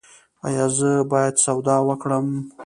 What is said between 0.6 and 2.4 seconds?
زه باید سودا وکړم؟